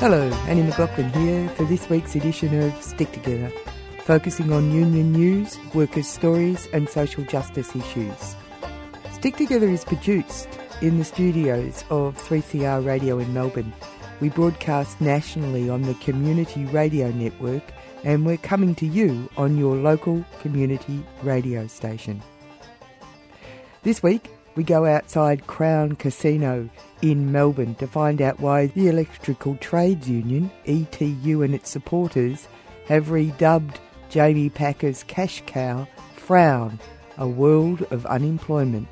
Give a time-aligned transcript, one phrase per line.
[0.00, 3.52] Hello, Annie McLaughlin here for this week's edition of Stick Together,
[4.04, 8.34] focusing on union news, workers' stories, and social justice issues.
[9.12, 10.48] Stick Together is produced
[10.80, 13.74] in the studios of 3CR Radio in Melbourne.
[14.22, 17.70] We broadcast nationally on the Community Radio Network,
[18.02, 22.22] and we're coming to you on your local community radio station.
[23.82, 26.68] This week, we go outside Crown Casino
[27.02, 32.48] in Melbourne to find out why the Electrical Trades Union, ETU, and its supporters
[32.86, 33.76] have redubbed
[34.08, 36.78] Jamie Packer's cash cow Frown,
[37.16, 38.88] a world of unemployment,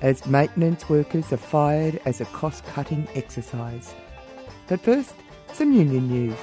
[0.00, 3.94] as maintenance workers are fired as a cost cutting exercise.
[4.66, 5.14] But first,
[5.52, 6.38] some union news.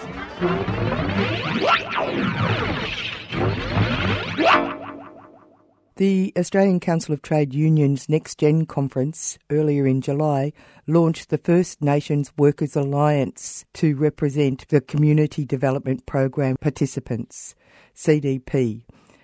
[5.98, 10.52] The Australian Council of Trade Unions Next Gen conference earlier in July
[10.88, 17.56] launched the First Nations Workers Alliance to represent the Community Development Program participants,
[17.96, 18.82] CDP.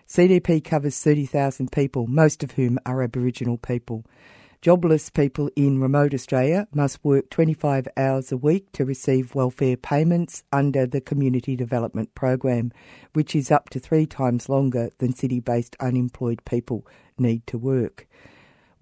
[0.08, 4.06] CDP covers 30,000 people, most of whom are Aboriginal people.
[4.62, 10.44] Jobless people in remote Australia must work 25 hours a week to receive welfare payments
[10.52, 12.72] under the Community Development Program,
[13.14, 16.86] which is up to three times longer than city based unemployed people
[17.18, 18.08] need to work.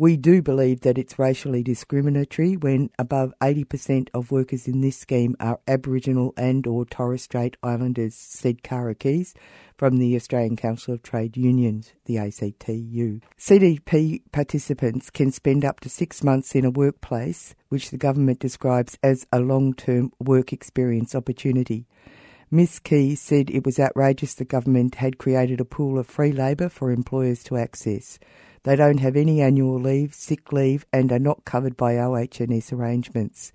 [0.01, 5.35] We do believe that it's racially discriminatory when above 80% of workers in this scheme
[5.41, 9.33] are Aboriginal and or Torres Strait Islanders, said Kara Keys
[9.77, 13.19] from the Australian Council of Trade Unions, the ACTU.
[13.37, 18.97] CDP participants can spend up to six months in a workplace, which the government describes
[19.03, 21.87] as a long-term work experience opportunity.
[22.49, 22.79] Ms.
[22.79, 26.89] Key said it was outrageous the government had created a pool of free labour for
[26.89, 28.17] employers to access.
[28.63, 33.53] They don't have any annual leave, sick leave, and are not covered by OH&S arrangements.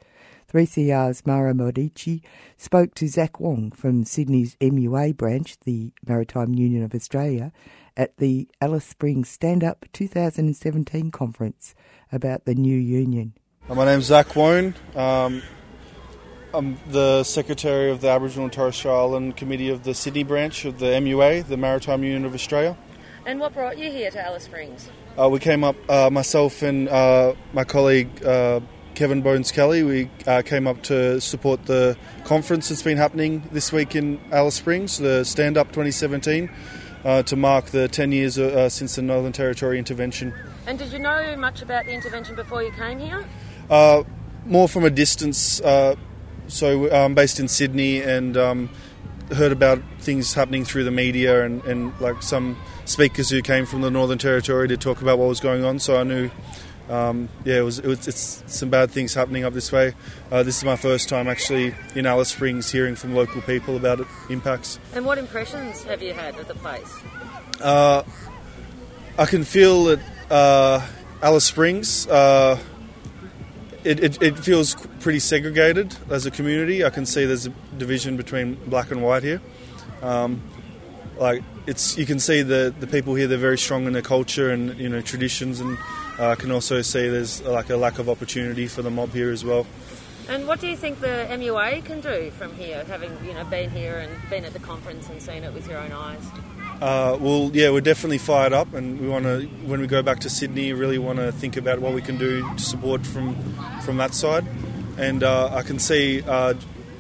[0.53, 2.23] 3CR's Mara Modici
[2.57, 7.53] spoke to Zach Wong from Sydney's MUA branch, the Maritime Union of Australia,
[7.97, 11.75] at the Alice Springs Stand Up 2017 conference
[12.13, 13.35] about the new union.
[13.69, 14.75] My name's Zach Wong.
[14.95, 15.43] Um,
[16.53, 20.65] I'm the Secretary of the Aboriginal and Torres Strait Island Committee of the Sydney branch
[20.65, 22.77] of the MUA, the Maritime Union of Australia.
[23.27, 24.91] And what brought you here to Alice Springs?
[25.19, 28.61] Uh, we came up, uh, myself and uh, my colleague uh,
[28.95, 33.73] Kevin Bones Kelly, we uh, came up to support the conference that's been happening this
[33.73, 36.51] week in Alice Springs, the Stand Up 2017,
[37.05, 38.35] uh, to mark the 10 years
[38.73, 40.35] since the Northern Territory intervention.
[40.67, 43.25] And did you know much about the intervention before you came here?
[44.47, 45.63] more from a distance.
[46.49, 48.71] so I'm based in Sydney and um,
[49.33, 53.81] heard about things happening through the media and, and like some speakers who came from
[53.81, 55.79] the Northern Territory to talk about what was going on.
[55.79, 56.31] So I knew,
[56.89, 59.95] um, yeah, it was, it was, it's some bad things happening up this way.
[60.31, 64.01] Uh, this is my first time actually in Alice Springs hearing from local people about
[64.01, 64.79] it, impacts.
[64.95, 66.95] And what impressions have you had of the place?
[67.61, 68.03] Uh,
[69.19, 70.87] I can feel that uh,
[71.23, 72.07] Alice Springs.
[72.07, 72.59] Uh,
[73.85, 76.83] it, it, it, feels pretty segregated as a community.
[76.83, 79.43] I can see there's a division between black and white here.
[80.01, 80.43] Um,
[81.19, 84.51] like it's you can see the the people here they're very strong in their culture
[84.51, 85.79] and you know traditions and
[86.19, 89.33] uh, I can also see there's like a lack of opportunity for the mob here
[89.33, 89.67] as well.
[90.29, 93.71] And what do you think the MUA can do from here, having you know been
[93.71, 96.23] here and been at the conference and seen it with your own eyes?
[96.81, 100.21] Uh, well, yeah, we're definitely fired up, and we want to when we go back
[100.21, 103.35] to Sydney, really want to think about what we can do to support from
[103.83, 104.47] from that side.
[104.97, 106.55] And uh, I can see, uh,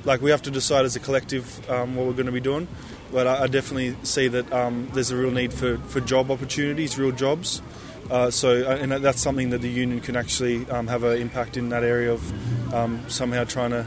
[0.04, 2.66] like, we have to decide as a collective um, what we're going to be doing
[3.14, 6.98] but I, I definitely see that um, there's a real need for, for job opportunities,
[6.98, 7.62] real jobs.
[8.10, 11.56] Uh, so, uh, and that's something that the union can actually um, have an impact
[11.56, 13.86] in that area of um, somehow trying to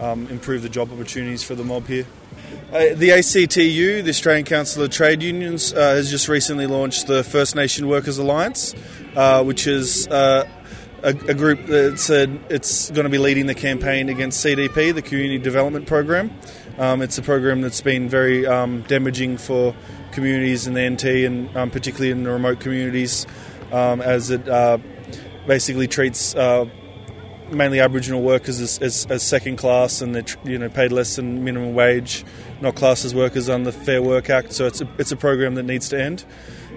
[0.00, 2.04] um, improve the job opportunities for the mob here.
[2.72, 7.22] Uh, the ACTU, the Australian Council of Trade Unions, uh, has just recently launched the
[7.22, 8.74] First Nation Workers Alliance,
[9.14, 10.46] uh, which is uh,
[11.04, 15.02] a, a, group that said it's going to be leading the campaign against CDP, the
[15.02, 16.32] Community Development Program.
[16.78, 19.76] Um, it's a program that's been very um, damaging for
[20.10, 23.26] communities in the NT and um, particularly in the remote communities
[23.72, 24.78] um, as it uh,
[25.46, 26.68] basically treats uh,
[27.50, 31.44] mainly Aboriginal workers as, as, as, second class and they're you know paid less than
[31.44, 32.24] minimum wage,
[32.60, 34.52] not classed as workers under the Fair Work Act.
[34.52, 36.24] So it's a, it's a program that needs to end.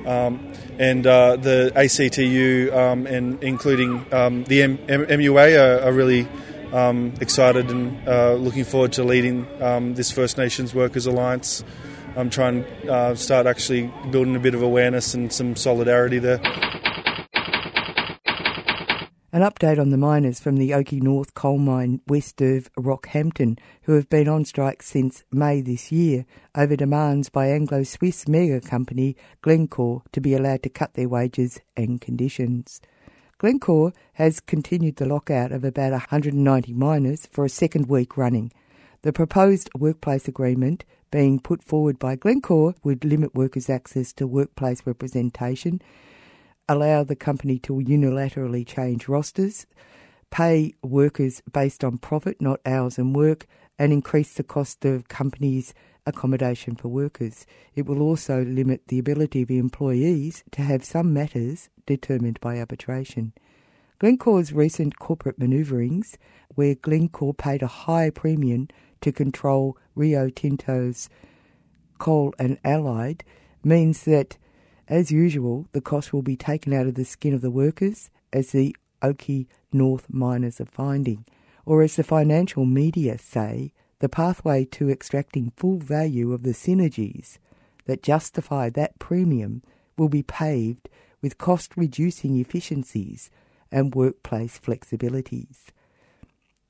[0.06, 6.28] Um, and uh, the ACTU um, and including the M- M- MUA are, are really
[6.74, 11.64] um, excited and uh, looking forward to leading um, this First Nations Workers Alliance.
[12.16, 16.42] I'm trying to uh, start actually building a bit of awareness and some solidarity there.
[19.38, 23.94] An update on the miners from the Oakey North coal mine west of Rockhampton, who
[23.94, 26.26] have been on strike since May this year
[26.56, 31.60] over demands by Anglo Swiss mega company Glencore to be allowed to cut their wages
[31.76, 32.82] and conditions.
[33.40, 38.52] Glencore has continued the lockout of about 190 miners for a second week running.
[39.04, 44.82] The proposed workplace agreement being put forward by Glencore would limit workers' access to workplace
[44.86, 45.82] representation
[46.68, 49.66] allow the company to unilaterally change rosters,
[50.32, 53.46] pay workers based on profit, not hours and work,
[53.80, 55.74] and increase the cost of companies'
[56.08, 57.46] accommodation for workers.
[57.76, 63.34] It will also limit the ability of employees to have some matters determined by arbitration.
[64.00, 66.16] Glencore's recent corporate manoeuvrings,
[66.56, 68.70] where Glencore paid a high premium
[69.02, 71.10] to control Rio Tinto's
[71.98, 73.24] coal and allied,
[73.64, 74.38] means that
[74.88, 78.52] as usual, the cost will be taken out of the skin of the workers, as
[78.52, 81.26] the Oakey North miners are finding,
[81.66, 87.38] or as the financial media say, the pathway to extracting full value of the synergies
[87.86, 89.64] that justify that premium
[89.98, 90.90] will be paved
[91.22, 93.32] with cost reducing efficiencies
[93.72, 95.68] and workplace flexibilities.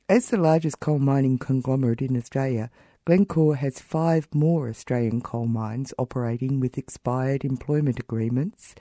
[0.09, 2.71] As the largest coal mining conglomerate in Australia,
[3.05, 8.73] Glencore has five more Australian coal mines operating with expired employment agreements,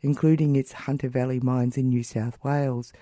[0.00, 2.92] including its Hunter Valley mines in New South Wales,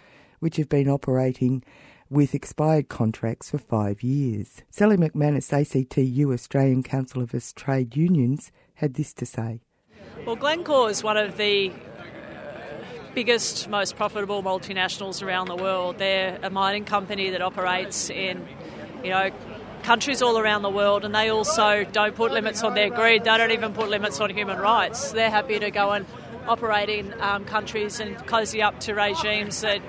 [0.41, 1.62] which have been operating
[2.10, 4.62] with expired contracts for five years.
[4.70, 9.60] Sally McManus, ACTU Australian Council of Trade Unions, had this to say.
[10.26, 11.72] Well, Glencore is one of the
[13.14, 15.98] biggest, most profitable multinationals around the world.
[15.98, 18.46] They're a mining company that operates in,
[19.04, 19.30] you know,
[19.82, 23.24] countries all around the world, and they also don't put limits on their greed.
[23.24, 25.12] They don't even put limits on human rights.
[25.12, 26.06] They're happy to go and
[26.46, 29.80] operate in um, countries and cozy up to regimes that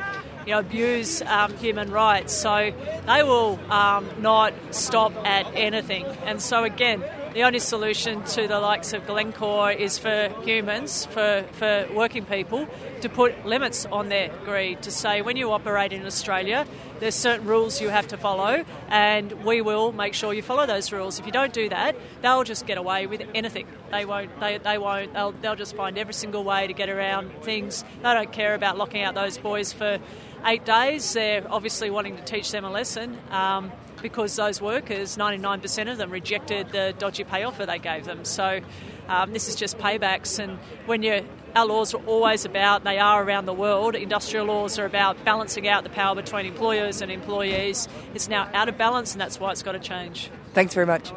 [0.46, 2.34] you know, abuse um, human rights.
[2.34, 2.72] So
[3.08, 6.06] they will um, not stop at anything.
[6.26, 7.04] And so again,
[7.34, 12.68] the only solution to the likes of Glencore is for humans, for, for working people,
[13.02, 16.66] to put limits on their greed, to say when you operate in Australia,
[17.00, 20.92] there's certain rules you have to follow, and we will make sure you follow those
[20.92, 21.20] rules.
[21.20, 23.66] If you don't do that, they'll just get away with anything.
[23.92, 24.38] They won't.
[24.40, 25.14] They, they won't.
[25.14, 27.84] They'll, they'll just find every single way to get around things.
[28.04, 30.00] They don't care about locking out those boys for
[30.46, 31.14] eight days.
[31.14, 33.18] They're obviously wanting to teach them a lesson.
[33.32, 38.26] Um, because those workers, 99% of them, rejected the dodgy pay offer they gave them.
[38.26, 38.62] So
[39.08, 40.40] um, this is just paybacks.
[40.40, 41.26] And when you
[41.56, 45.68] our laws are always about, they are around the world, industrial laws are about balancing
[45.68, 47.88] out the power between employers and employees.
[48.14, 50.32] It's now out of balance, and that's why it's got to change.
[50.54, 51.12] Thanks very much.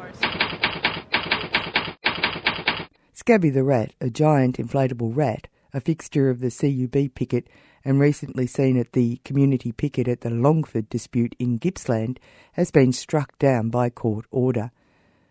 [3.13, 7.47] Scabby the rat, a giant inflatable rat, a fixture of the CUB picket
[7.85, 12.19] and recently seen at the community picket at the Longford dispute in Gippsland,
[12.53, 14.71] has been struck down by court order.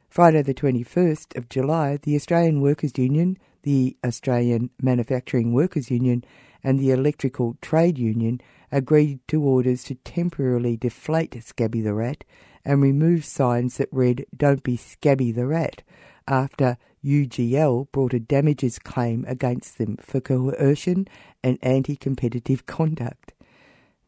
[0.09, 6.25] Friday, the 21st of July, the Australian Workers' Union, the Australian Manufacturing Workers' Union,
[6.62, 8.41] and the Electrical Trade Union
[8.71, 12.23] agreed to orders to temporarily deflate Scabby the Rat
[12.65, 15.83] and remove signs that read, Don't be Scabby the Rat,
[16.29, 21.06] after UGL brought a damages claim against them for coercion
[21.43, 23.35] and anti competitive conduct.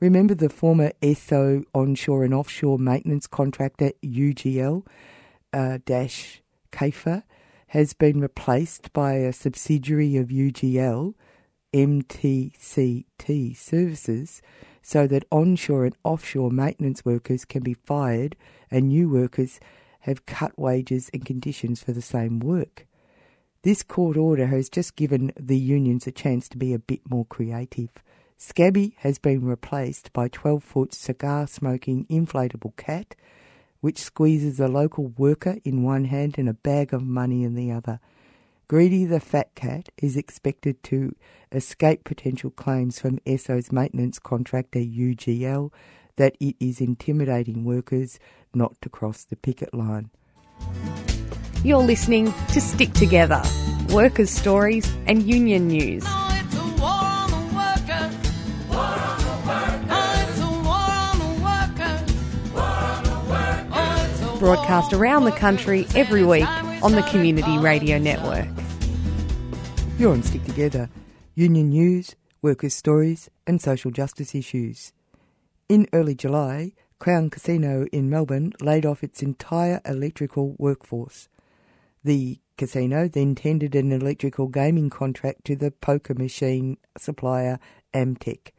[0.01, 4.87] Remember the former ESSO onshore and offshore maintenance contractor UGL
[5.53, 6.43] uh, dash
[7.69, 11.15] has been replaced by a subsidiary of UGL,
[11.73, 14.43] MTCT Services,
[14.83, 18.37] so that onshore and offshore maintenance workers can be fired
[18.71, 19.59] and new workers
[20.07, 22.87] have cut wages and conditions for the same work.
[23.63, 27.27] This court order has just given the unions a chance to be a bit more
[27.27, 27.91] creative.
[28.39, 33.17] Scabby has been replaced by 12 foot cigar smoking inflatable cat,
[33.81, 37.73] which squeezes a local worker in one hand and a bag of money in the
[37.73, 37.99] other.
[38.69, 41.17] Greedy the fat cat is expected to
[41.51, 45.73] escape potential claims from ESSO's maintenance contractor UGL
[46.17, 48.19] that it is intimidating workers
[48.57, 50.11] not to cross the picket line.
[51.63, 53.43] You're listening to Stick Together
[53.91, 56.05] workers' stories and union news.
[64.39, 66.47] Broadcast around the country every week
[66.83, 68.49] on the Community Radio Network.
[69.99, 70.91] You're on Stick Together
[71.35, 74.93] union news, workers' stories, and social justice issues.
[75.69, 81.29] In early July, Crown Casino in Melbourne laid off its entire electrical workforce.
[82.03, 87.59] The casino then tendered an electrical gaming contract to the poker machine supplier
[87.93, 88.53] Amtech.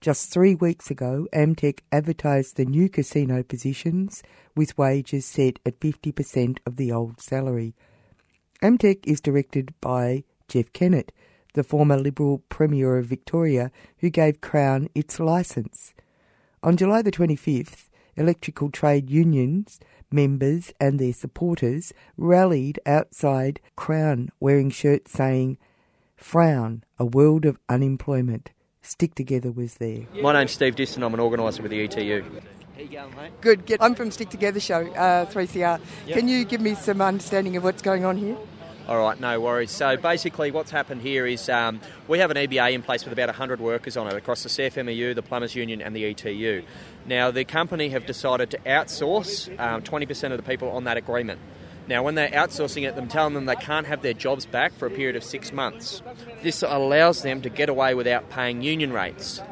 [0.00, 4.22] Just three weeks ago, Amtech advertised the new casino positions
[4.54, 7.74] with wages set at 50% of the old salary.
[8.62, 11.10] Amtech is directed by Jeff Kennett,
[11.54, 15.94] the former Liberal Premier of Victoria, who gave Crown its licence.
[16.62, 19.78] On July the 25th, electrical trade unions,
[20.10, 25.56] members, and their supporters rallied outside Crown wearing shirts saying,
[26.16, 28.50] Frown, a world of unemployment.
[28.82, 30.06] Stick Together was there.
[30.20, 32.24] My name's Steve Diston, I'm an organiser with the ETU.
[32.74, 33.40] How you going, mate?
[33.40, 33.80] Good, good.
[33.80, 35.80] I'm from Stick Together Show, uh, 3CR.
[36.06, 36.18] Yep.
[36.18, 38.36] Can you give me some understanding of what's going on here?
[38.88, 39.70] All right, no worries.
[39.70, 43.28] So basically, what's happened here is um, we have an EBA in place with about
[43.28, 46.62] 100 workers on it across the CFMEU, the Plumbers Union, and the ETU.
[47.04, 51.38] Now, the company have decided to outsource um, 20% of the people on that agreement.
[51.86, 54.86] Now, when they're outsourcing it, them telling them they can't have their jobs back for
[54.86, 56.00] a period of six months.
[56.42, 59.42] This allows them to get away without paying union rates.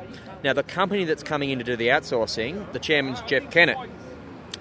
[0.45, 3.76] Now, the company that's coming in to do the outsourcing, the chairman's Jeff Kennett.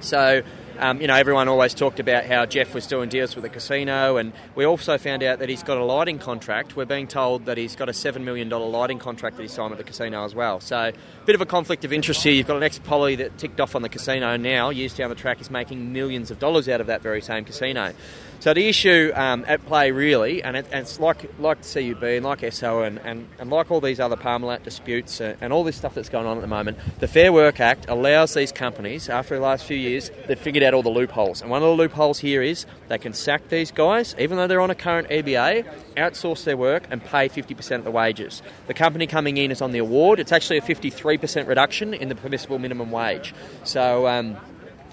[0.01, 0.41] So,
[0.79, 4.17] um, you know, everyone always talked about how Jeff was doing deals with the casino,
[4.17, 6.75] and we also found out that he's got a lighting contract.
[6.75, 9.77] We're being told that he's got a $7 million lighting contract that he signed with
[9.77, 10.59] the casino as well.
[10.59, 10.93] So, a
[11.25, 12.33] bit of a conflict of interest here.
[12.33, 15.15] You've got an ex poly that ticked off on the casino now, years down the
[15.15, 17.93] track, is making millions of dollars out of that very same casino.
[18.39, 22.25] So the issue um, at play really, and, it, and it's like like CUB and
[22.25, 25.75] like ESSO and, and, and like all these other Parmalat disputes and, and all this
[25.75, 29.35] stuff that's going on at the moment, the Fair Work Act allows these companies, after
[29.35, 31.41] the last few years, they've figured out all the loopholes.
[31.41, 34.61] And one of the loopholes here is they can sack these guys, even though they're
[34.61, 35.65] on a current EBA,
[35.97, 38.41] outsource their work and pay 50% of the wages.
[38.67, 40.19] The company coming in is on the award.
[40.19, 43.33] It's actually a 53% reduction in the permissible minimum wage.
[43.63, 44.07] So...
[44.07, 44.37] Um,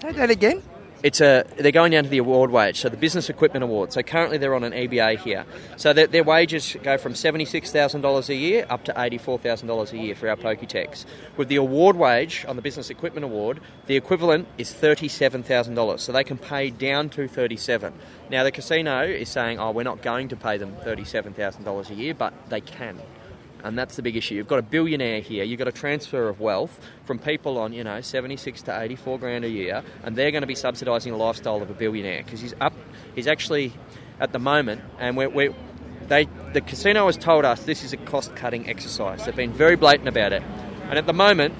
[0.03, 0.61] Say that again.
[1.03, 3.91] It's a they're going down to the award wage, so the business equipment award.
[3.91, 5.45] So currently they're on an EBA here.
[5.75, 9.17] So their, their wages go from seventy six thousand dollars a year up to eighty
[9.17, 11.05] four thousand dollars a year for our Poketechs.
[11.35, 15.75] With the award wage on the business equipment award, the equivalent is thirty seven thousand
[15.75, 16.01] dollars.
[16.01, 17.93] So they can pay down to thirty seven.
[18.29, 21.65] Now the casino is saying, oh, we're not going to pay them thirty seven thousand
[21.65, 22.99] dollars a year, but they can.
[23.63, 24.35] And that's the big issue.
[24.35, 25.45] You've got a billionaire here.
[25.45, 29.45] You've got a transfer of wealth from people on, you know, 76 to 84 grand
[29.45, 32.53] a year, and they're going to be subsidising the lifestyle of a billionaire because he's
[32.59, 32.73] up.
[33.15, 33.73] He's actually
[34.19, 35.55] at the moment, and we're, we're
[36.07, 39.25] they the casino has told us this is a cost-cutting exercise.
[39.25, 40.43] They've been very blatant about it,
[40.89, 41.55] and at the moment.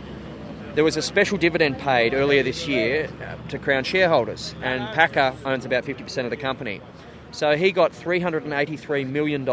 [0.75, 5.35] There was a special dividend paid earlier this year uh, to Crown shareholders, and Packer
[5.45, 6.81] owns about 50% of the company.
[7.33, 9.43] So he got $383 million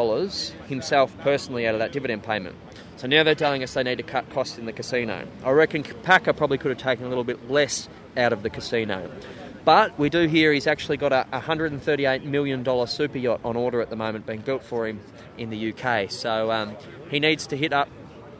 [0.68, 2.54] himself personally out of that dividend payment.
[2.98, 5.26] So now they're telling us they need to cut costs in the casino.
[5.42, 9.10] I reckon Packer probably could have taken a little bit less out of the casino.
[9.64, 13.88] But we do hear he's actually got a $138 million super yacht on order at
[13.88, 15.00] the moment being built for him
[15.38, 16.10] in the UK.
[16.10, 16.76] So um,
[17.10, 17.88] he needs to hit up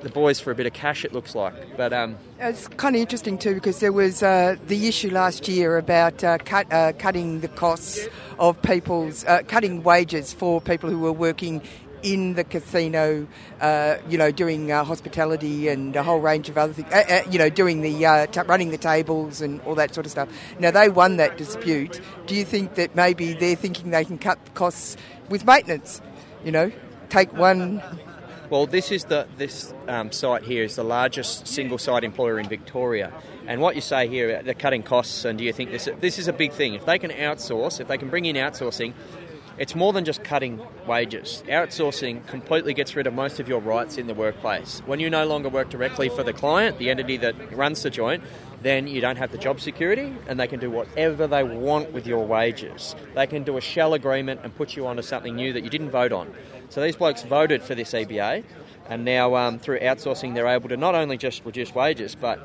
[0.03, 1.77] the boys for a bit of cash, it looks like.
[1.77, 5.79] But um, It's kind of interesting too because there was uh, the issue last year
[5.79, 10.99] about uh, cut, uh, cutting the costs of people's uh, cutting wages for people who
[10.99, 11.63] were working
[12.03, 13.27] in the casino,
[13.61, 17.31] uh, you know, doing uh, hospitality and a whole range of other things, uh, uh,
[17.31, 20.29] you know, doing the uh, t- running the tables and all that sort of stuff.
[20.59, 22.01] Now they won that dispute.
[22.27, 24.97] Do you think that maybe they're thinking they can cut costs
[25.29, 26.01] with maintenance?
[26.45, 26.73] You know,
[27.11, 27.83] take one
[28.51, 32.49] Well, this is the this um, site here is the largest single site employer in
[32.49, 33.13] Victoria,
[33.47, 36.27] and what you say here, they're cutting costs, and do you think this this is
[36.27, 36.75] a big thing?
[36.75, 38.93] If they can outsource, if they can bring in outsourcing,
[39.57, 41.45] it's more than just cutting wages.
[41.47, 44.83] Outsourcing completely gets rid of most of your rights in the workplace.
[44.85, 48.25] When you no longer work directly for the client, the entity that runs the joint,
[48.63, 52.07] then you don't have the job security and they can do whatever they want with
[52.07, 52.97] your wages.
[53.15, 55.91] They can do a shell agreement and put you onto something new that you didn't
[55.91, 56.35] vote on.
[56.71, 58.45] So these blokes voted for this EBA
[58.89, 62.41] and now um, through outsourcing they're able to not only just reduce wages but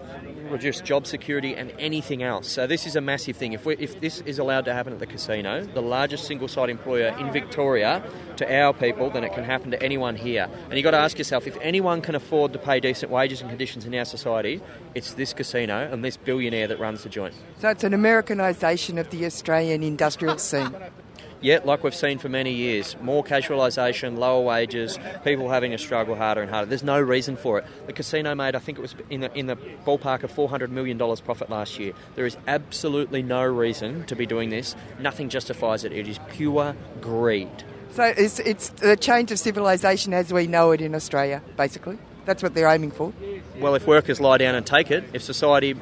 [0.50, 2.48] reduce job security and anything else.
[2.48, 3.53] So this is a massive thing.
[3.53, 6.70] If, we, if this is allowed to happen at the casino, the largest single site
[6.70, 8.03] employer in Victoria,
[8.38, 10.50] to our people, then it can happen to anyone here.
[10.65, 13.50] And you've got to ask yourself, if anyone can afford to pay decent wages and
[13.50, 14.62] conditions in our society,
[14.94, 17.34] it's this casino and this billionaire that runs the joint.
[17.60, 20.75] So it's an Americanisation of the Australian industrial scene.
[21.42, 26.15] Yeah, like we've seen for many years, more casualisation, lower wages, people having to struggle
[26.15, 26.68] harder and harder.
[26.68, 27.65] There's no reason for it.
[27.88, 30.98] The casino made, I think it was in the, in the ballpark of $400 million
[30.98, 31.94] profit last year.
[32.15, 34.75] There is absolutely no reason to be doing this.
[35.00, 35.92] Nothing justifies it.
[35.92, 37.63] It is pure greed.
[37.92, 41.98] So it's, it's the change of civilisation as we know it in Australia, basically.
[42.25, 43.13] That's what they're aiming for.
[43.60, 45.75] Well, if workers lie down and take it, if society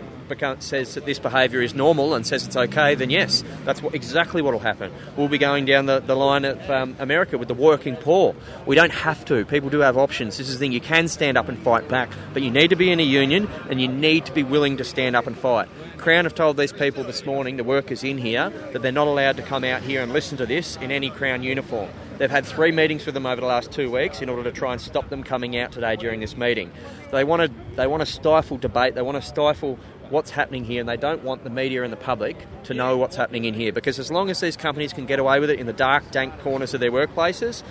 [0.60, 4.42] says that this behaviour is normal and says it's okay, then yes, that's what, exactly
[4.42, 4.92] what will happen.
[5.15, 8.36] We'll be going down the, the line of um, America with the working poor.
[8.65, 9.46] We don't have to.
[9.46, 10.38] People do have options.
[10.38, 10.72] This is the thing.
[10.72, 13.48] You can stand up and fight back, but you need to be in a union
[13.70, 15.70] and you need to be willing to stand up and fight.
[15.98, 19.38] Crown have told these people this morning, the workers in here, that they're not allowed
[19.38, 21.89] to come out here and listen to this in any Crown uniform.
[22.18, 24.74] They've had three meetings with them over the last two weeks in order to try
[24.74, 26.72] and stop them coming out today during this meeting.
[27.12, 30.79] They want to, they want to stifle debate, they want to stifle what's happening here,
[30.79, 33.72] and they don't want the media and the public to know what's happening in here.
[33.72, 36.39] Because as long as these companies can get away with it in the dark, dank
[36.41, 37.63] corners of their workplaces,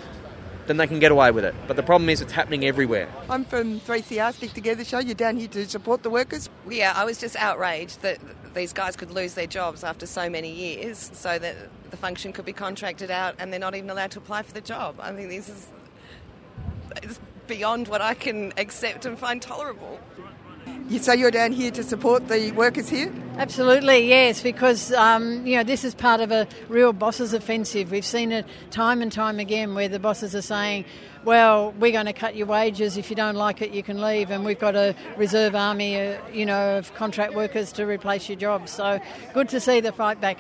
[0.66, 1.54] then they can get away with it.
[1.66, 3.08] But the problem is it's happening everywhere.
[3.28, 4.98] I'm from 3CR Stick Together Show.
[4.98, 6.48] You're down here to support the workers?
[6.68, 8.18] Yeah, I was just outraged that
[8.54, 11.56] these guys could lose their jobs after so many years so that
[11.90, 14.60] the function could be contracted out and they're not even allowed to apply for the
[14.60, 14.96] job.
[15.00, 15.68] I think this is
[17.02, 19.98] it's beyond what I can accept and find tolerable.
[20.88, 23.12] You say you're down here to support the workers here?
[23.38, 27.90] Absolutely, yes, because um, you know this is part of a real bosses offensive.
[27.90, 30.84] We've seen it time and time again where the bosses are saying,
[31.24, 32.96] "Well, we're going to cut your wages.
[32.96, 36.18] If you don't like it, you can leave." And we've got a reserve army, uh,
[36.32, 38.70] you know, of contract workers to replace your jobs.
[38.72, 39.00] So
[39.32, 40.38] good to see the fight back.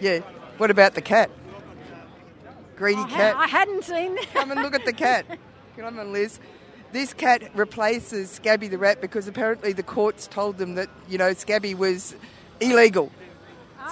[0.00, 0.20] Yeah.
[0.56, 1.30] What about the cat?
[2.76, 3.36] Greedy I cat.
[3.36, 4.26] I hadn't seen that.
[4.32, 5.26] Come and look at the cat.
[5.76, 6.40] Come on, Liz.
[6.92, 11.32] This cat replaces Scabby the rat because apparently the courts told them that, you know,
[11.34, 12.14] Scabby was
[12.60, 13.12] illegal.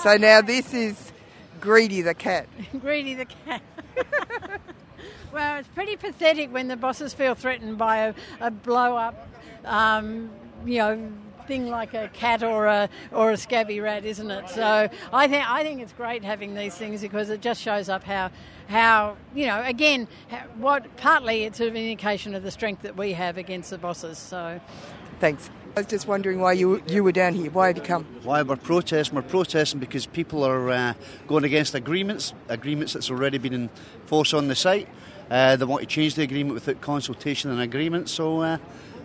[0.02, 1.12] So now this is
[1.60, 2.48] Greedy the cat.
[2.80, 3.62] Greedy the cat.
[5.32, 9.28] well, it's pretty pathetic when the bosses feel threatened by a, a blow up,
[9.64, 10.30] um,
[10.64, 11.12] you know,
[11.46, 14.48] thing like a cat or a or a scabby rat, isn't it?
[14.50, 18.04] So I think I think it's great having these things because it just shows up
[18.04, 18.30] how
[18.68, 23.12] how you know again how, what partly it's an indication of the strength that we
[23.12, 24.18] have against the bosses.
[24.18, 24.60] So
[25.20, 25.50] thanks.
[25.76, 27.50] I was just wondering why you you were down here.
[27.50, 28.06] Why have you come?
[28.22, 29.14] Why we're protesting?
[29.14, 30.94] We're protesting because people are uh,
[31.26, 33.70] going against agreements, agreements that's already been in
[34.06, 34.88] force on the site.
[35.30, 38.08] Uh, they want to change the agreement without consultation and agreement.
[38.08, 38.58] So uh,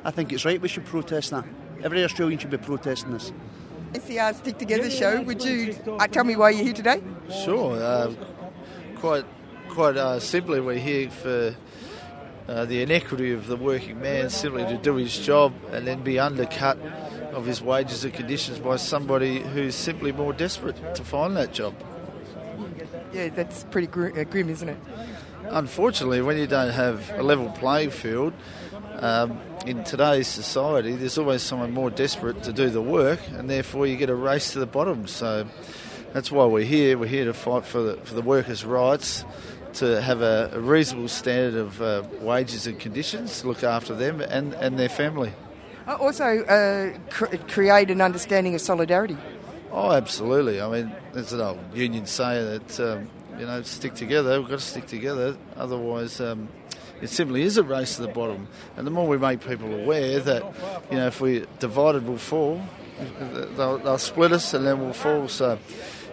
[0.06, 1.46] I think it's right we should protest that.
[1.84, 3.32] Every Australian should be protesting this.
[3.94, 5.22] It's the 3CR Stick Together show.
[5.22, 7.02] Would you uh, tell me why you're here today?
[7.44, 7.76] Sure.
[7.76, 8.14] Uh,
[8.96, 9.26] quite,
[9.70, 11.56] quite uh, simply, we're here for
[12.48, 16.20] uh, the inequity of the working man simply to do his job and then be
[16.20, 16.78] undercut
[17.34, 21.74] of his wages and conditions by somebody who's simply more desperate to find that job.
[23.14, 24.78] Yeah, that's pretty gr- uh, grim, isn't it?
[25.50, 28.34] Unfortunately, when you don't have a level playing field,
[29.00, 33.88] um, in today's society, there's always someone more desperate to do the work, and therefore
[33.88, 35.08] you get a race to the bottom.
[35.08, 35.48] So
[36.14, 36.98] that's why we're here.
[36.98, 39.24] We're here to fight for the, for the workers' rights,
[39.74, 44.22] to have a, a reasonable standard of uh, wages and conditions, to look after them
[44.22, 45.34] and, and their family.
[45.88, 49.18] Also, uh, cr- create an understanding of solidarity.
[49.72, 50.62] Oh, absolutely.
[50.62, 54.40] I mean, there's an old union saying that, um, you know, stick together.
[54.40, 55.38] We've got to stick together.
[55.56, 56.50] Otherwise, um,
[57.02, 58.48] it simply is a race to the bottom.
[58.78, 60.44] And the more we make people aware that,
[60.90, 62.62] you know, if we're divided, we'll fall,
[63.56, 65.28] they'll, they'll split us and then we'll fall.
[65.28, 65.58] So,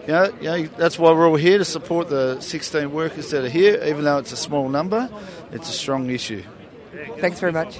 [0.07, 3.43] you know, you know, that's why we're all here to support the 16 workers that
[3.43, 3.81] are here.
[3.85, 5.09] Even though it's a small number,
[5.51, 6.43] it's a strong issue.
[7.19, 7.79] Thanks very much.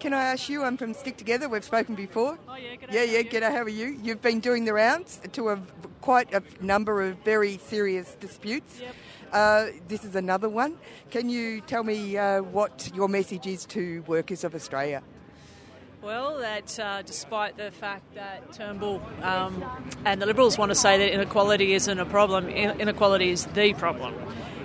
[0.00, 0.62] Can I ask you?
[0.62, 1.48] I'm from Stick Together.
[1.48, 2.38] We've spoken before.
[2.46, 2.92] Oh yeah, g'day.
[2.92, 3.22] Yeah, yeah.
[3.22, 3.50] G'day.
[3.50, 3.98] How are you?
[4.02, 5.62] You've been doing the rounds to a
[6.02, 8.80] quite a number of very serious disputes.
[8.80, 8.94] Yep.
[9.34, 10.76] Uh, this is another one.
[11.10, 15.02] Can you tell me uh, what your message is to workers of Australia?
[16.02, 19.64] Well, that uh, despite the fact that Turnbull um,
[20.04, 23.72] and the Liberals want to say that inequality isn't a problem, in- inequality is the
[23.72, 24.14] problem.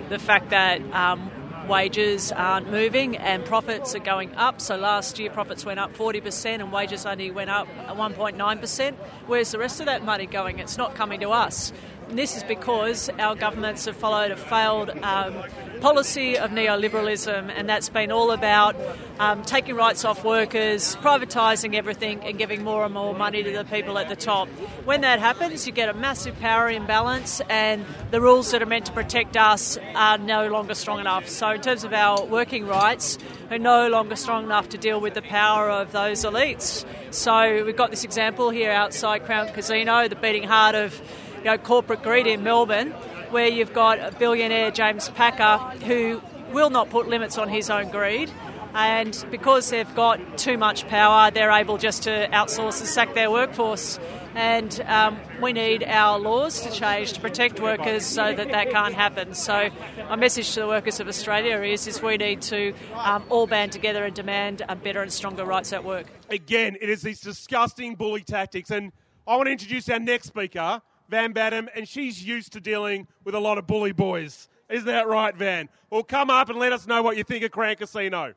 [0.08, 1.32] The fact that um,
[1.70, 4.60] wages aren't moving and profits are going up.
[4.60, 8.94] So last year profits went up 40% and wages only went up 1.9%.
[9.30, 10.58] Where's the rest of that money going?
[10.58, 11.72] It's not coming to us.
[12.08, 15.44] And this is because our governments have followed a failed um,
[15.80, 18.74] policy of neoliberalism, and that's been all about
[19.20, 23.64] um, taking rights off workers, privatising everything, and giving more and more money to the
[23.64, 24.48] people at the top.
[24.84, 28.86] When that happens, you get a massive power imbalance, and the rules that are meant
[28.86, 31.28] to protect us are no longer strong enough.
[31.28, 33.16] So, in terms of our working rights,
[33.50, 36.84] are no longer strong enough to deal with the power of those elites.
[37.10, 41.00] So, we've got this example here outside Crown Casino, the beating heart of
[41.38, 42.90] you know, corporate greed in Melbourne,
[43.30, 47.90] where you've got a billionaire James Packer who will not put limits on his own
[47.90, 48.30] greed.
[48.72, 53.30] And because they've got too much power, they're able just to outsource and sack their
[53.30, 53.98] workforce.
[54.34, 58.94] And um, we need our laws to change to protect workers so that that can't
[58.94, 59.34] happen.
[59.34, 59.70] So,
[60.08, 63.72] my message to the workers of Australia is, is we need to um, all band
[63.72, 66.06] together and demand better and stronger rights at work.
[66.28, 68.92] Again, it is these disgusting bully tactics, and
[69.26, 73.34] I want to introduce our next speaker, Van Badham, and she's used to dealing with
[73.34, 74.48] a lot of bully boys.
[74.68, 75.68] Isn't that right, Van?
[75.90, 78.34] Well, come up and let us know what you think of Crown Casino.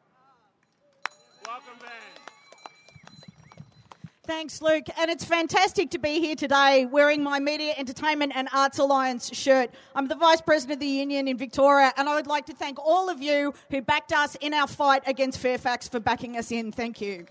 [4.25, 4.85] Thanks, Luke.
[4.97, 9.69] And it's fantastic to be here today wearing my Media, Entertainment and Arts Alliance shirt.
[9.93, 12.79] I'm the Vice President of the Union in Victoria, and I would like to thank
[12.79, 16.71] all of you who backed us in our fight against Fairfax for backing us in.
[16.71, 17.25] Thank you.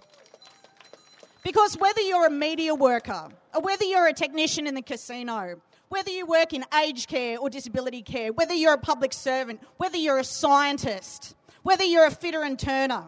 [1.42, 6.10] Because whether you're a media worker, or whether you're a technician in the casino, whether
[6.10, 10.18] you work in aged care or disability care, whether you're a public servant, whether you're
[10.18, 13.06] a scientist, whether you're a fitter and turner,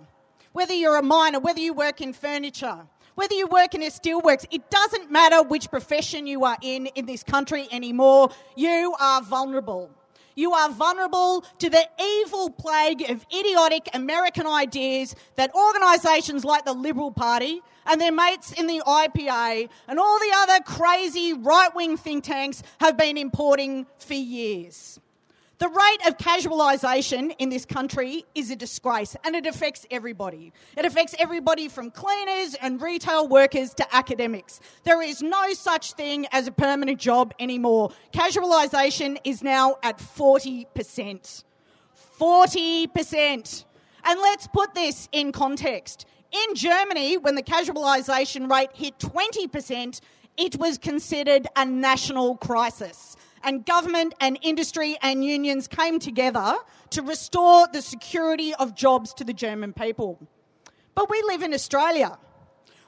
[0.53, 4.47] whether you're a miner, whether you work in furniture, whether you work in a steelworks,
[4.51, 9.91] it doesn't matter which profession you are in in this country anymore, you are vulnerable.
[10.37, 16.73] You are vulnerable to the evil plague of idiotic American ideas that organisations like the
[16.73, 21.97] Liberal Party and their mates in the IPA and all the other crazy right wing
[21.97, 24.99] think tanks have been importing for years.
[25.59, 30.53] The rate of casualisation in this country is a disgrace and it affects everybody.
[30.77, 34.59] It affects everybody from cleaners and retail workers to academics.
[34.83, 37.93] There is no such thing as a permanent job anymore.
[38.13, 41.45] Casualisation is now at 40%.
[42.19, 43.65] 40%.
[44.07, 46.05] And let's put this in context.
[46.33, 50.01] In Germany, when the casualisation rate hit 20%,
[50.37, 56.57] it was considered a national crisis and government and industry and unions came together
[56.91, 60.19] to restore the security of jobs to the German people.
[60.95, 62.19] But we live in Australia.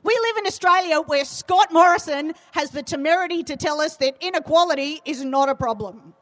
[0.02, 5.00] We live in Australia where Scott Morrison has the temerity to tell us that inequality
[5.04, 6.14] is not a problem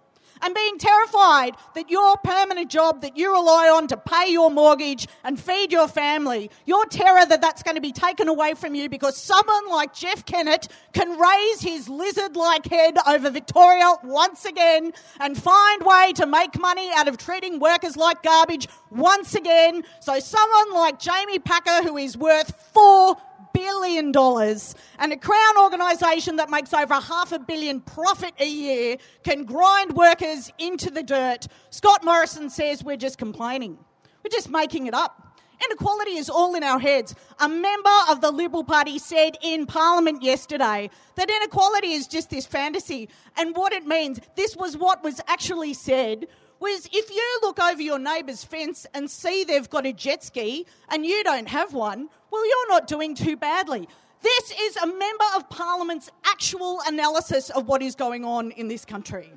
[0.44, 5.08] and being terrified that your permanent job that you rely on to pay your mortgage
[5.24, 8.88] and feed your family, your terror that that's going to be taken away from you
[8.88, 14.92] because someone like Jeff Kennett can raise his lizard like head over Victoria once again
[15.18, 19.82] and find way to make money out of treating workers like garbage once again.
[20.00, 23.16] So someone like Jamie Packer, who is worth four
[23.54, 28.98] billion dollars and a Crown organisation that makes over half a billion profit a year
[29.22, 31.46] can grind workers into the dirt.
[31.70, 33.78] Scott Morrison says we're just complaining.
[34.22, 35.20] We're just making it up.
[35.66, 37.14] Inequality is all in our heads.
[37.38, 42.44] A member of the Liberal Party said in Parliament yesterday that inequality is just this
[42.44, 43.08] fantasy.
[43.36, 46.26] And what it means, this was what was actually said
[46.60, 50.66] was if you look over your neighbour's fence and see they've got a jet ski
[50.88, 53.88] and you don't have one, well, you're not doing too badly.
[54.22, 58.84] This is a member of Parliament's actual analysis of what is going on in this
[58.84, 59.30] country.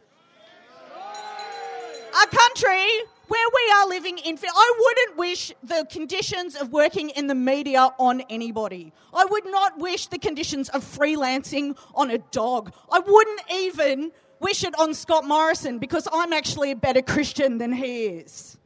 [2.24, 2.88] A country
[3.28, 4.50] where we are living in fear.
[4.54, 8.94] I wouldn't wish the conditions of working in the media on anybody.
[9.14, 12.74] I would not wish the conditions of freelancing on a dog.
[12.92, 17.72] I wouldn't even wish it on Scott Morrison because I'm actually a better Christian than
[17.72, 18.58] he is.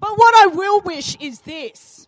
[0.00, 2.06] But what I will wish is this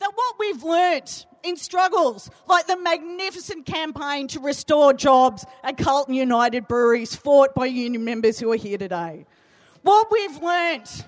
[0.00, 6.14] that what we've learnt in struggles like the magnificent campaign to restore jobs at Carlton
[6.14, 9.26] United breweries fought by union members who are here today.
[9.82, 11.04] What we've learnt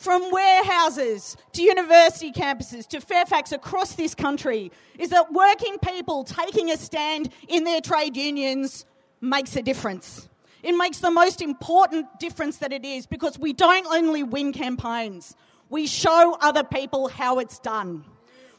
[0.00, 6.70] from warehouses to university campuses to Fairfax across this country is that working people taking
[6.70, 8.86] a stand in their trade unions
[9.20, 10.26] makes a difference.
[10.62, 15.36] It makes the most important difference that it is because we don't only win campaigns,
[15.68, 18.02] we show other people how it's done.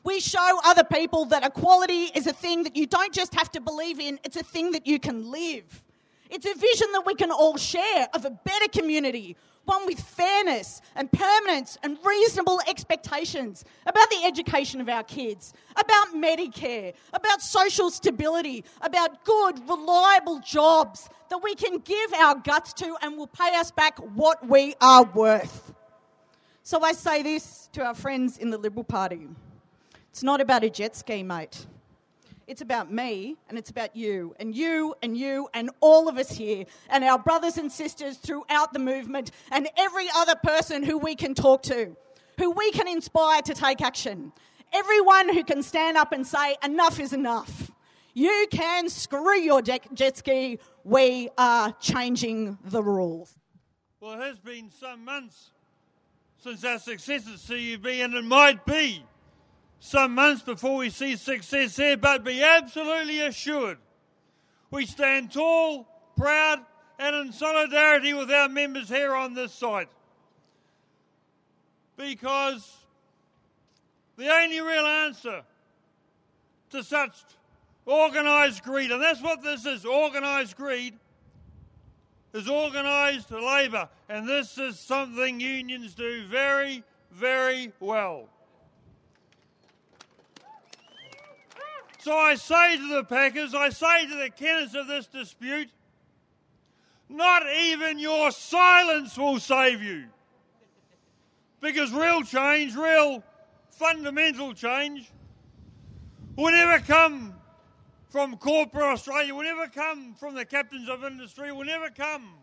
[0.04, 3.62] We show other people that equality is a thing that you don't just have to
[3.62, 5.82] believe in, it's a thing that you can live.
[6.30, 9.36] It's a vision that we can all share of a better community,
[9.72, 16.14] one with fairness and permanence and reasonable expectations about the education of our kids, about
[16.14, 22.98] Medicare, about social stability, about good, reliable jobs that we can give our guts to
[23.02, 25.74] and will pay us back what we are worth.
[26.64, 29.28] So I say this to our friends in the Liberal Party
[30.12, 31.66] it's not about a jet ski, mate.
[32.52, 36.34] It's about me and it's about you and you and you and all of us
[36.34, 41.16] here and our brothers and sisters throughout the movement and every other person who we
[41.16, 41.96] can talk to,
[42.38, 44.34] who we can inspire to take action.
[44.74, 47.72] Everyone who can stand up and say, enough is enough.
[48.14, 50.60] You can screw your jet ski.
[50.84, 53.34] We are changing the rules.
[54.02, 55.52] Well, it has been some months
[56.44, 59.06] since our success at CUB, and it might be
[59.82, 63.80] some months before we see success here, but be absolutely assured
[64.70, 66.60] we stand tall, proud,
[66.98, 69.90] and in solidarity with our members here on this site.
[71.98, 72.78] Because
[74.18, 75.42] the only real answer
[76.70, 77.18] to such
[77.86, 80.94] organised greed, and that's what this is organised greed,
[82.34, 83.90] is organised labour.
[84.08, 88.30] And this is something unions do very, very well.
[92.02, 95.70] So I say to the Packers, I say to the Kennetts of this dispute,
[97.08, 100.06] not even your silence will save you.
[101.60, 103.24] Because real change, real
[103.70, 105.12] fundamental change,
[106.36, 107.36] will never come
[108.10, 112.34] from corporate Australia, will never come from the captains of industry, will never come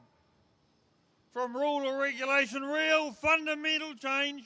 [1.33, 2.63] from rule or regulation.
[2.63, 4.45] Real fundamental change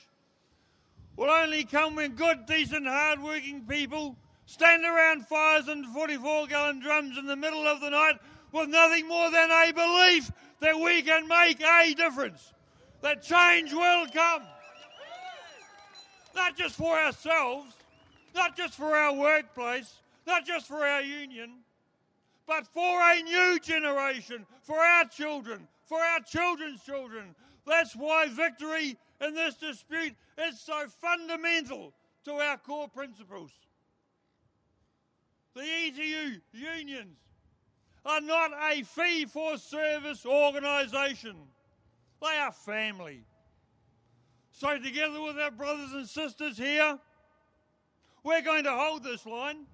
[1.16, 7.18] will only come when good, decent, hard-working people stand around fires and 44 gallon drums
[7.18, 8.16] in the middle of the night
[8.52, 12.52] with nothing more than a belief that we can make a difference,
[13.00, 14.42] that change will come.
[16.34, 17.74] Not just for ourselves,
[18.34, 21.50] not just for our workplace, not just for our union,
[22.46, 27.34] but for a new generation, for our children, for our children's children.
[27.66, 31.92] That's why victory in this dispute is so fundamental
[32.24, 33.50] to our core principles.
[35.54, 37.16] The ETU unions
[38.04, 41.36] are not a fee for service organisation,
[42.20, 43.24] they are family.
[44.52, 46.98] So, together with our brothers and sisters here,
[48.22, 49.66] we're going to hold this line.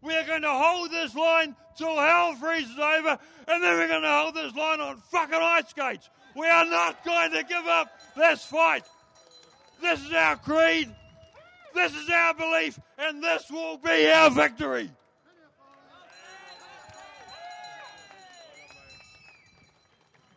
[0.00, 4.08] We're going to hold this line till hell freezes over, and then we're going to
[4.08, 6.08] hold this line on fucking ice skates.
[6.36, 8.84] We are not going to give up this fight.
[9.80, 10.94] This is our creed.
[11.74, 14.90] This is our belief, and this will be our victory.